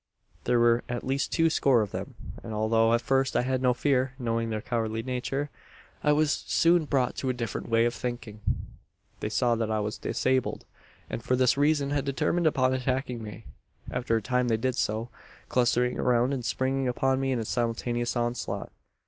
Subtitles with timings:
[0.45, 3.71] "There were at least two score of them; and although at first I had no
[3.75, 5.51] fear knowing their cowardly nature
[6.03, 8.39] I was soon brought to a different way of thinking.
[9.19, 10.65] "They saw that I was disabled;
[11.07, 13.45] and for this reason had determined upon attacking me.
[13.91, 15.09] "After a time they did so
[15.49, 18.71] clustering around and springing upon me in a simultaneous onslaught.